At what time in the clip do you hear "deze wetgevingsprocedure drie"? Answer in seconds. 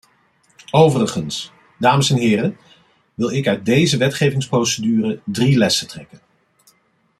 3.65-5.57